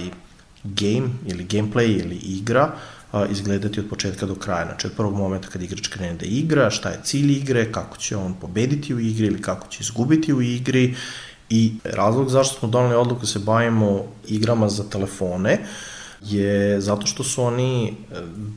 [0.64, 2.72] game ili gameplay ili igra
[3.12, 4.64] uh, izgledati od početka do kraja.
[4.64, 8.16] Znači od prvog momenta kad igrač krene da igra, šta je cilj igre, kako će
[8.16, 10.94] on pobediti u igri ili kako će izgubiti u igri
[11.50, 15.58] i razlog zašto smo donali odluku da se bavimo igrama za telefone
[16.22, 17.94] je zato što su oni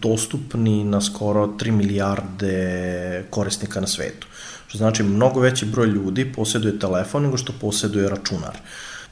[0.01, 4.27] dostupni na skoro 3 milijarde korisnika na svetu.
[4.67, 8.57] Što znači mnogo veći broj ljudi posjeduje telefon nego što posjeduje računar.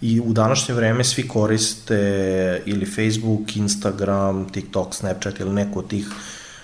[0.01, 6.07] I u današnje vreme svi koriste ili Facebook, Instagram, TikTok, Snapchat ili neko od tih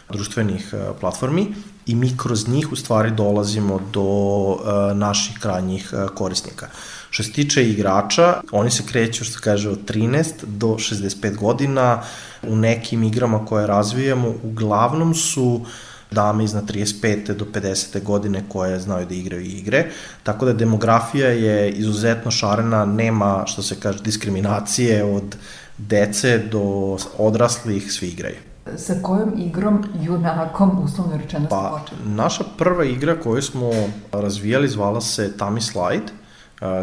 [0.10, 1.54] društvenih platformi
[1.86, 4.60] i mi kroz njih u stvari dolazimo do uh,
[4.98, 6.68] naših krajnjih uh, korisnika.
[7.10, 12.02] Što se tiče igrača, oni se kreću, što kaže, od 13 do 65 godina.
[12.44, 15.66] U nekim igrama koje razvijamo, uglavnom su
[16.12, 17.34] dame iznad 35.
[17.34, 18.04] do 50.
[18.04, 19.86] godine koje znaju da igraju igre.
[20.24, 25.36] Tako da demografija je izuzetno šarena, nema, što se kaže, diskriminacije od
[25.78, 28.55] dece do odraslih, svi igraju.
[28.78, 32.16] Sa kojom igrom, junakom, uslovno rečeno, pa, ste počeli?
[32.16, 33.72] Naša prva igra koju smo
[34.12, 36.12] razvijali zvala se Tami Slide,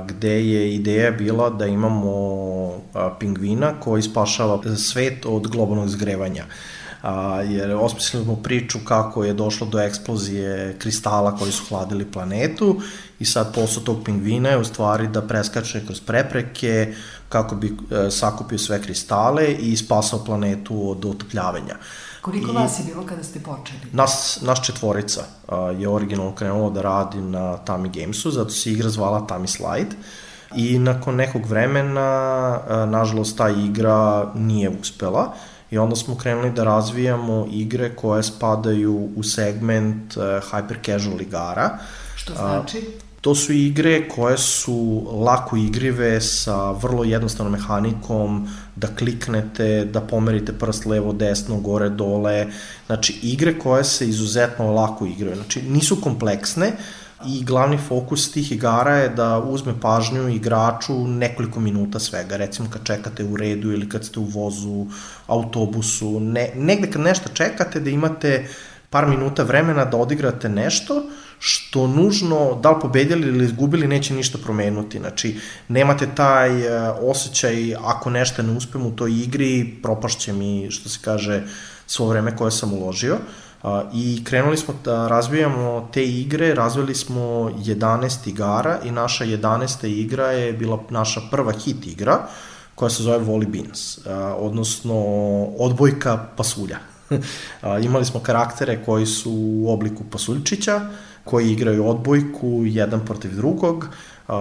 [0.06, 2.12] gde je ideja bila da imamo
[3.18, 6.44] pingvina koji spašava svet od globalnog zgrevanja.
[7.02, 12.80] A, jer osmislili smo priču kako je došlo do eksplozije kristala koji su hladili planetu
[13.18, 16.94] i sad posao tog pingvina je u stvari da preskače kroz prepreke
[17.28, 21.76] kako bi e, sakupio sve kristale i spasao planetu od otopljavanja.
[22.20, 23.80] Koliko I, vas je bilo kada ste počeli?
[23.92, 28.88] Nas, naš četvorica a, je originalno krenulo da radi na Tami Gamesu, zato se igra
[28.88, 29.96] zvala Tami Slide.
[30.56, 35.34] I nakon nekog vremena, a, nažalost, ta igra nije uspela
[35.72, 41.78] i onda smo krenuli da razvijamo igre koje spadaju u segment a, hyper casual igara.
[42.16, 42.78] Što znači?
[42.78, 50.00] A, To su igre koje su lako igrive sa vrlo jednostavnom mehanikom, da kliknete, da
[50.00, 52.46] pomerite prst levo, desno, gore, dole.
[52.86, 55.36] Znači, igre koje se izuzetno lako igraju.
[55.36, 56.72] Znači, nisu kompleksne,
[57.26, 62.84] i glavni fokus tih igara je da uzme pažnju igraču nekoliko minuta svega, recimo kad
[62.84, 64.86] čekate u redu ili kad ste u vozu,
[65.26, 68.48] autobusu, ne, negde kad nešto čekate da imate
[68.90, 71.02] par minuta vremena da odigrate nešto
[71.38, 74.98] što nužno, da li pobedili ili izgubili, neće ništa promenuti.
[74.98, 80.88] Znači, nemate taj e, osjećaj, ako nešto ne uspem u toj igri, propašće mi, što
[80.88, 81.42] se kaže,
[81.86, 83.18] svo vreme koje sam uložio.
[83.92, 89.86] I krenuli smo da razvijamo te igre, razvili smo 11 igara i naša 11.
[89.86, 92.18] igra je bila naša prva hit igra,
[92.74, 93.98] koja se zove Volley Beans,
[94.38, 94.94] odnosno
[95.58, 96.78] odbojka pasulja.
[97.86, 100.80] Imali smo karaktere koji su u obliku pasuljčića,
[101.24, 103.88] koji igraju odbojku jedan protiv drugog,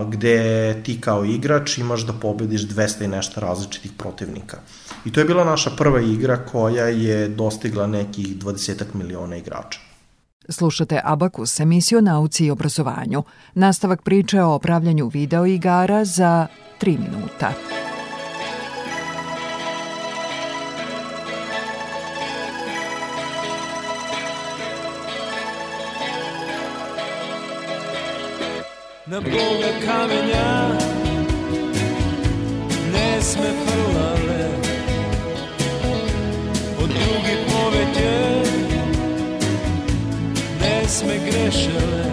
[0.07, 4.57] gde ti kao igrač imaš da pobediš 200 i nešto različitih protivnika.
[5.05, 9.79] I to je bila naša prva igra koja je dostigla nekih 20 miliona igrača.
[10.49, 13.23] Slušate Abakus, emisiju o nauci i obrazovanju.
[13.53, 16.47] Nastavak priče o opravljanju videoigara za
[16.81, 17.53] 3 minuta.
[29.11, 29.60] na boga
[41.01, 42.03] ne sme grešele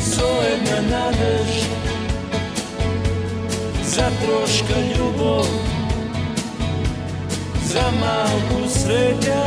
[0.00, 1.66] Sojedna nadež
[3.82, 5.46] za troška ljubov
[7.64, 9.44] za malku sreća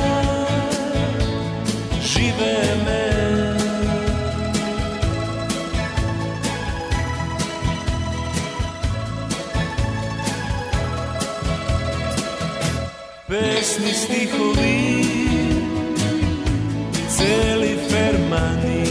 [2.01, 3.07] žive me.
[13.27, 15.06] Pesni stihovi
[17.17, 18.83] Celi fermani.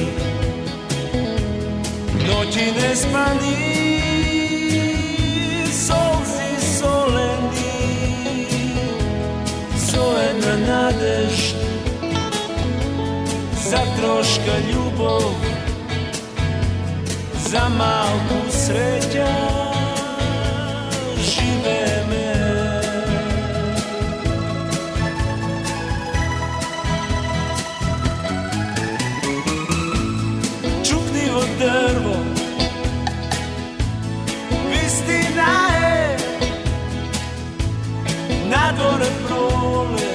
[2.26, 3.56] Noći nespani
[5.72, 7.76] Solzi soleni.
[9.76, 11.54] Zove na nadež
[13.70, 15.32] Za troška ljubov
[17.50, 19.65] Za malku sreća
[39.06, 40.05] Na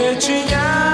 [0.00, 0.89] poder te amar.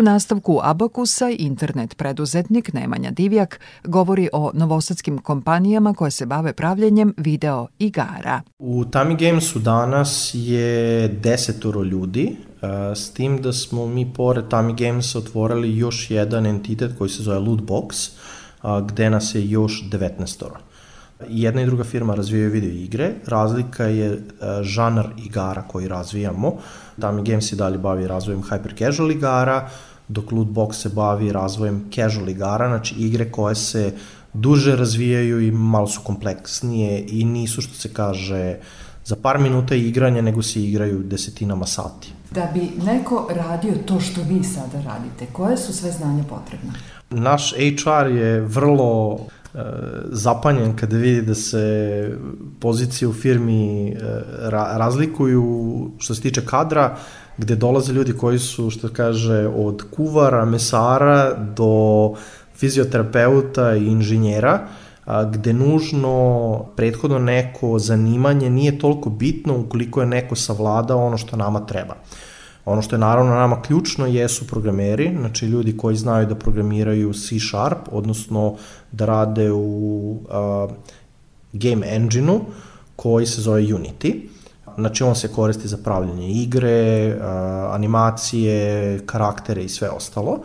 [0.00, 7.14] U nastavku Abakusa internet preduzetnik Nemanja Divjak govori o novosadskim kompanijama koje se bave pravljenjem
[7.16, 8.42] video igara.
[8.58, 14.74] U Tami Gamesu danas je desetoro ljudi, e, s tim da smo mi pored Tami
[14.74, 18.10] Gamesa otvorili još jedan entitet koji se zove Lootbox,
[18.62, 20.46] a, gde nas je još 19
[21.28, 24.18] I Jedna i druga firma razvijaju video igre, razlika je e,
[24.62, 26.52] žanar igara koji razvijamo.
[27.00, 29.68] Tami Games se dalje bavi razvojem hyper casual igara,
[30.10, 33.92] dok Lootbox se bavi razvojem casual igara, znači igre koje se
[34.32, 38.56] duže razvijaju i malo su kompleksnije i nisu što se kaže
[39.04, 42.12] za par minuta igranja, nego se igraju desetinama sati.
[42.30, 46.70] Da bi neko radio to što vi sada radite, koje su sve znanja potrebne?
[47.10, 49.58] Naš HR je vrlo e,
[50.04, 52.18] zapanjen kada vidi da se
[52.60, 53.96] pozicije u firmi e,
[54.38, 56.96] ra, razlikuju što se tiče kadra,
[57.40, 61.72] gde dolaze ljudi koji su, što kaže, od kuvara, mesara do
[62.56, 64.58] fizioterapeuta i inženjera,
[65.06, 66.14] a, gde nužno
[66.76, 71.94] prethodno neko zanimanje nije toliko bitno ukoliko je neko savladao ono što nama treba.
[72.64, 77.38] Ono što je naravno nama ključno jesu programeri, znači ljudi koji znaju da programiraju C
[77.50, 78.56] Sharp, odnosno
[78.92, 80.70] da rade u uh,
[81.52, 82.40] game engine-u
[82.96, 84.14] koji se zove Unity.
[84.76, 87.16] Znači on se koristi za pravljanje igre,
[87.70, 90.38] animacije, karaktere i sve ostalo.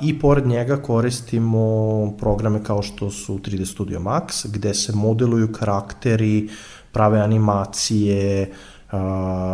[0.00, 6.48] I pored njega koristimo programe kao što su 3D Studio Max, gde se modeluju karakteri,
[6.92, 8.52] prave animacije,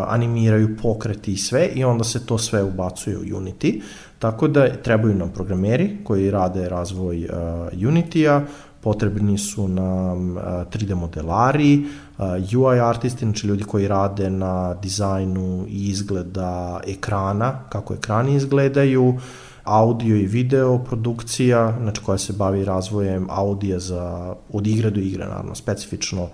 [0.07, 3.81] animiraju pokreti i sve i onda se to sve ubacuje u Unity.
[4.19, 7.29] Tako da trebaju nam programeri koji rade razvoj
[7.73, 8.43] Unity-a,
[8.89, 11.85] potrebni su nam uh, 3D modelari,
[12.19, 12.25] uh,
[12.57, 19.19] UI artisti, znači ljudi koji rade na dizajnu i izgleda ekrana, kako ekrani izgledaju,
[19.65, 25.27] audio i video produkcija, znači koja se bavi razvojem audija za, od igre do igre,
[25.27, 26.31] naravno, specifično uh,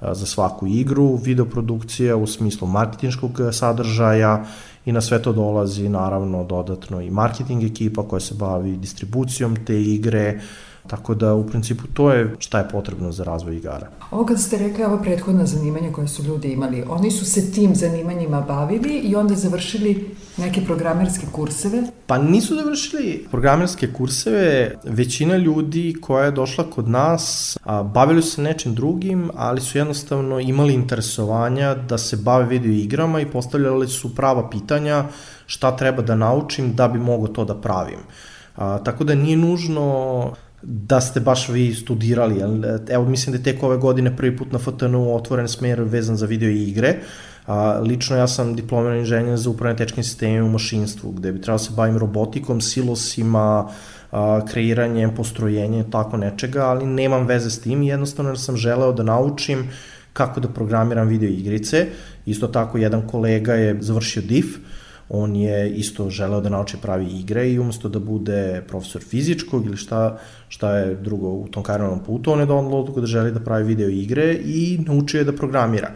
[0.00, 4.44] za svaku igru, videoprodukcija u smislu marketinškog sadržaja
[4.86, 9.82] i na sve to dolazi naravno dodatno i marketing ekipa koja se bavi distribucijom te
[9.82, 10.40] igre,
[10.88, 13.90] Tako da u principu to je šta je potrebno za razvoj igara.
[14.10, 17.74] Ovo kad ste rekli, ova prethodna zanimanja koje su ljudi imali, oni su se tim
[17.74, 21.82] zanimanjima bavili i onda završili neke programerske kurseve?
[22.06, 28.42] Pa nisu završili programerske kurseve, većina ljudi koja je došla kod nas a, bavili se
[28.42, 34.14] nečim drugim, ali su jednostavno imali interesovanja da se bave video igrama i postavljali su
[34.14, 35.04] prava pitanja
[35.46, 38.00] šta treba da naučim da bi mogo to da pravim.
[38.56, 40.32] A, tako da nije nužno
[40.62, 42.40] da ste baš vi studirali.
[42.88, 46.26] Evo, mislim da je tek ove godine prvi put na FTNU otvoren smer vezan za
[46.26, 46.94] video igre.
[47.46, 51.58] A, lično ja sam diplomiran inženjer za upravljanje tečkim sistemima u mašinstvu, gde bi trebalo
[51.58, 53.68] da se bavim robotikom, silosima,
[54.12, 59.70] a, kreiranjem, postrojenjem, tako nečega, ali nemam veze s tim, jednostavno sam želeo da naučim
[60.12, 61.86] kako da programiram video igrice.
[62.26, 64.56] Isto tako, jedan kolega je završio DIF,
[65.08, 69.76] on je isto želeo da nauči pravi igre i umesto da bude profesor fizičkog ili
[69.76, 73.64] šta, šta je drugo u tom karijernom putu, on je donalo da želi da pravi
[73.64, 75.92] video igre i naučio je da programira.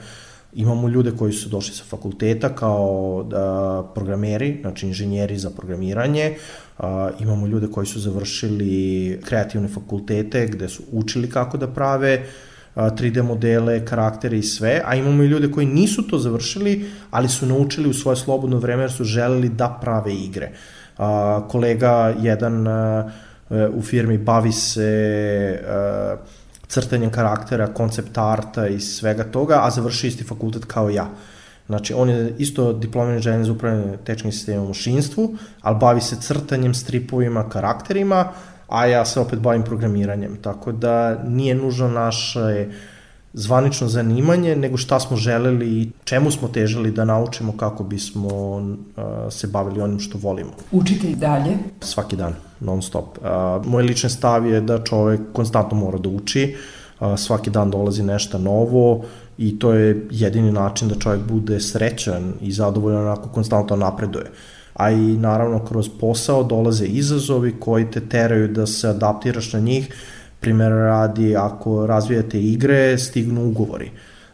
[0.54, 6.34] Imamo ljude koji su došli sa fakulteta kao da, programeri, znači inženjeri za programiranje,
[6.78, 12.26] a, imamo ljude koji su završili kreativne fakultete gde su učili kako da prave
[12.76, 17.46] 3D modele, karaktere i sve, a imamo i ljude koji nisu to završili, ali su
[17.46, 20.50] naučili u svoje slobodno vreme jer su želeli da prave igre.
[20.98, 23.10] A, kolega jedan a,
[23.74, 26.16] u firmi bavi se a,
[26.68, 31.08] crtanjem karaktera, koncept arta i svega toga, a završi isti fakultet kao ja.
[31.66, 36.16] Znači, on je isto diplomirani inženjer za upravljanje tečnim sistemom u mašinstvu, ali bavi se
[36.20, 38.32] crtanjem, stripovima, karakterima,
[38.72, 42.66] a ja se opet bavim programiranjem, tako da nije nužno naše
[43.32, 48.72] zvanično zanimanje, nego šta smo želeli i čemu smo težili da naučimo kako bismo uh,
[49.30, 50.50] se bavili onim što volimo.
[50.72, 51.58] Učite i dalje?
[51.80, 53.18] Svaki dan, non stop.
[53.18, 56.56] Uh, moj lični stav je da čovek konstantno mora da uči,
[57.00, 59.04] uh, svaki dan dolazi nešto novo
[59.38, 64.24] i to je jedini način da čovek bude srećan i zadovoljan ako konstantno napreduje.
[64.24, 69.60] Uh, a i naravno kroz posao dolaze izazovi koji te teraju da se adaptiraš na
[69.60, 69.94] njih.
[70.40, 73.90] Primjer radi, ako razvijate igre, stignu ugovori.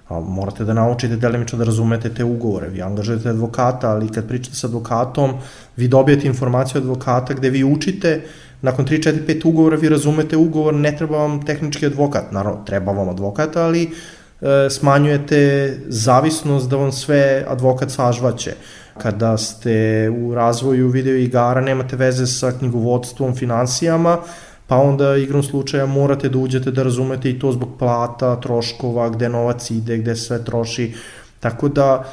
[0.08, 2.68] A morate da naučite delimično da razumete te ugovore.
[2.68, 5.34] Vi angažujete advokata, ali kad pričate sa advokatom,
[5.76, 8.22] vi dobijete informaciju od advokata gde vi učite,
[8.62, 12.32] nakon 3, 4, 5 ugovora vi razumete ugovor, ne treba vam tehnički advokat.
[12.32, 18.54] Naravno, treba vam advokat, ali e, smanjujete zavisnost da vam sve advokat sažvaće
[18.98, 24.18] kada ste u razvoju video igara nemate veze sa knjigovodstvom, financijama,
[24.66, 29.28] pa onda igrom slučaja morate da uđete da razumete i to zbog plata, troškova, gde
[29.28, 30.94] novac ide, gde sve troši.
[31.40, 32.04] Tako da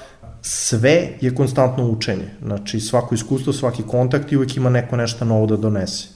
[0.41, 2.29] sve je konstantno učenje.
[2.43, 6.14] Znači svako iskustvo, svaki kontakt i uvek ima neko nešto novo da donese.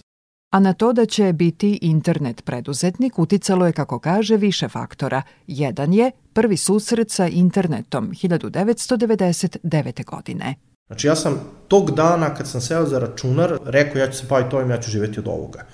[0.50, 5.22] A na to da će biti internet preduzetnik uticalo je, kako kaže, više faktora.
[5.48, 10.06] Jedan je prvi susret sa internetom 1999.
[10.06, 10.56] godine.
[10.88, 14.56] Znači ja sam tog dana kad sam seo za računar rekao ja ću se baviti
[14.56, 15.66] ovim, ja ću živeti od ovoga.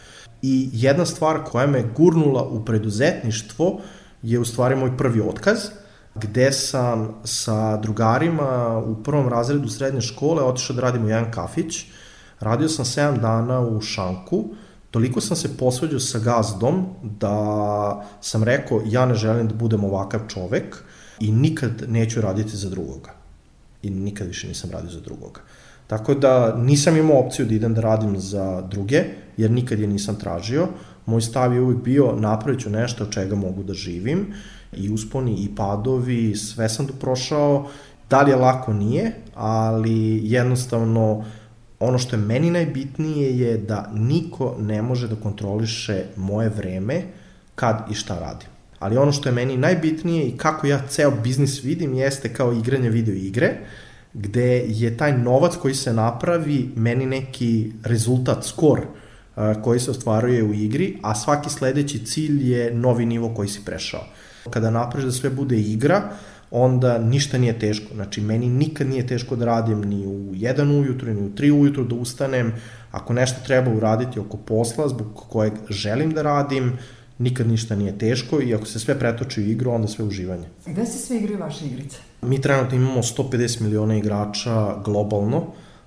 [0.41, 3.79] I jedna stvar koja me gurnula u preduzetništvo
[4.21, 5.57] je u stvari moj prvi otkaz,
[6.15, 11.85] gde sam sa drugarima u prvom razredu srednje škole otišao da radim u jedan kafić.
[12.39, 14.45] Radio sam 7 dana u Šanku,
[14.95, 16.85] toliko sam se posveđao sa gazdom
[17.19, 20.77] da sam rekao ja ne želim da budem ovakav čovek
[21.19, 23.11] i nikad neću raditi za drugoga.
[23.83, 25.41] I nikad više nisam radio za drugoga.
[25.87, 29.03] Tako da nisam imao opciju da idem da radim za druge,
[29.37, 30.67] jer nikad je nisam tražio.
[31.05, 34.33] Moj stav je uvijek bio napravit ću nešto od čega mogu da živim
[34.73, 37.67] i usponi i padovi, sve sam to prošao.
[38.09, 38.73] Da li je lako?
[38.73, 41.25] Nije, ali jednostavno
[41.79, 47.01] ono što je meni najbitnije je da niko ne može da kontroliše moje vreme
[47.55, 48.47] kad i šta radim.
[48.79, 52.89] Ali ono što je meni najbitnije i kako ja ceo biznis vidim jeste kao igranje
[52.89, 53.53] video igre,
[54.13, 58.81] gde je taj novac koji se napravi meni neki rezultat, skor
[59.63, 64.03] koji se ostvaruje u igri, a svaki sledeći cilj je novi nivo koji si prešao.
[64.49, 66.11] Kada napraviš da sve bude igra,
[66.51, 67.93] onda ništa nije teško.
[67.93, 71.83] Znači, meni nikad nije teško da radim ni u jedan ujutru, ni u tri ujutru
[71.83, 72.53] da ustanem.
[72.91, 76.77] Ako nešto treba uraditi oko posla zbog kojeg želim da radim,
[77.17, 80.47] nikad ništa nije teško i ako se sve pretoči u igru, onda sve uživanje.
[80.65, 81.97] Gde se sve igraju vaše igrice?
[82.21, 85.43] Mi trenutno imamo 150 miliona igrača globalno,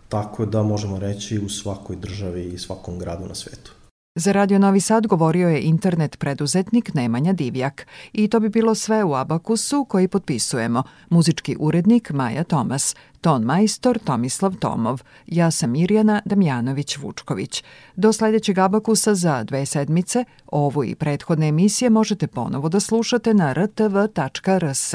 [0.08, 3.77] tako da možemo reći u svakoj državi i svakom gradu na svetu.
[4.18, 7.86] Za Radio Novi Sad govorio je internet preduzetnik Nemanja Divjak.
[8.12, 10.82] I to bi bilo sve u Abakusu koji potpisujemo.
[11.10, 15.02] Muzički urednik Maja Tomas, ton majstor Tomislav Tomov.
[15.26, 17.64] Ja sam Mirjana Damjanović-Vučković.
[17.96, 23.52] Do sledećeg Abakusa za dve sedmice ovu i prethodne emisije možete ponovo da slušate na
[23.52, 24.94] rtv.rs.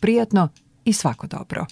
[0.00, 0.48] Prijatno
[0.84, 1.66] i svako dobro.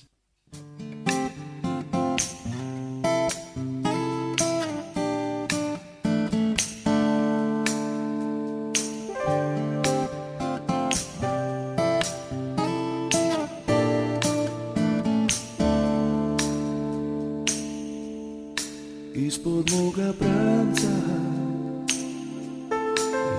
[19.43, 20.95] Ispod moga pranca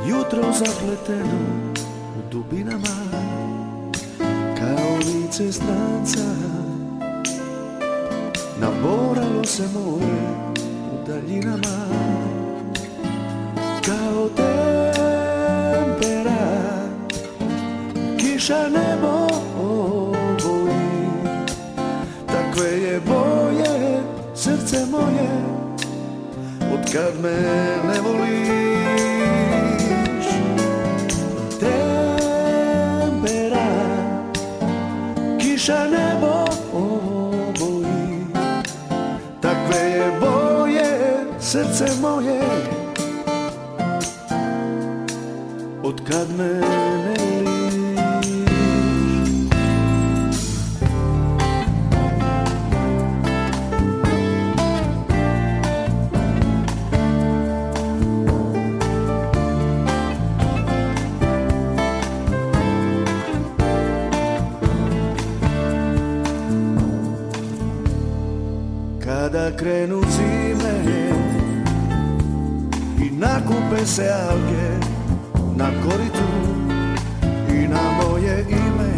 [0.07, 1.39] Jutro zapleteno
[2.17, 2.97] u dubinama
[4.59, 6.35] Kao lice stranca.
[8.59, 10.21] Naboralo se more
[10.93, 11.87] u daljinama
[13.85, 15.63] Kao tempera.
[18.19, 19.27] Kiša nebo
[19.57, 21.07] oboji
[22.27, 24.03] Takve je boje
[24.35, 25.32] srce moje
[26.93, 27.37] kad me
[27.87, 28.53] ne voliš
[31.59, 32.89] Tempera
[35.41, 38.25] Kiša nebo oboji.
[39.41, 42.41] Takve je boje srce moje
[45.83, 46.61] Od kad me
[73.93, 74.69] se alge
[75.55, 76.29] Na koritu
[77.49, 78.91] I na moje ime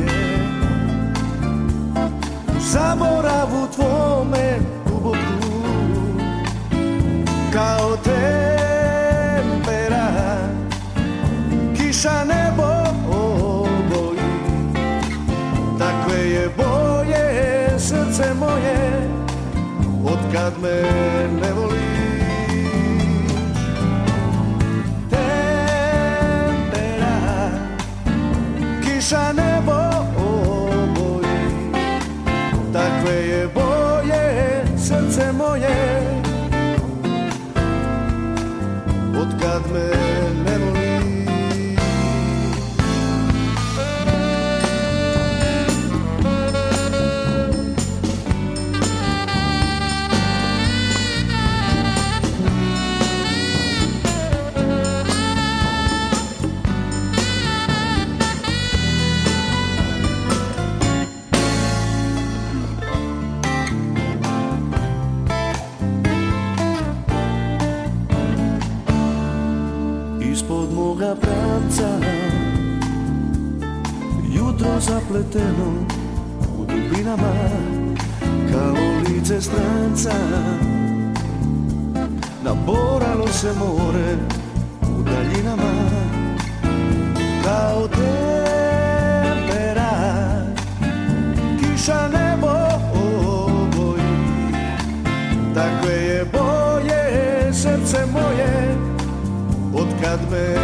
[2.56, 5.18] U zaboravu tvome duboku
[7.54, 8.88] Kao tempera
[11.78, 12.70] Kiša nebo
[13.10, 14.34] oboji.
[15.80, 17.26] Takve je boje
[17.80, 19.10] srce moje
[20.06, 21.15] od kad me
[75.08, 75.86] zapleteno
[76.58, 77.34] u dubinama
[78.52, 78.76] Kao
[79.10, 80.14] lice stranca.
[82.44, 84.18] Naboralo se more
[84.82, 85.74] u daljinama
[87.44, 88.16] Kao tempera.
[91.60, 92.52] Kiša nebo
[92.94, 94.04] oboji
[95.54, 98.78] Takve je boje srce moje
[99.74, 100.56] od kad me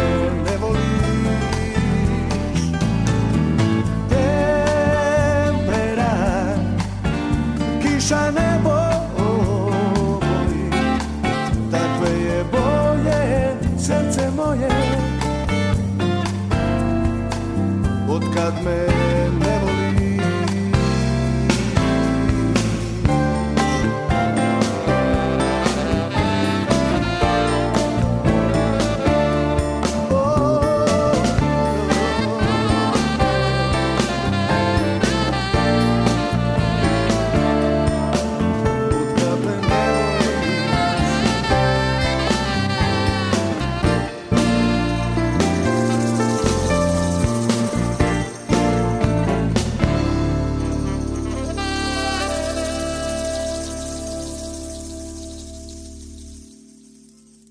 [18.42, 18.91] srce moje Od kad me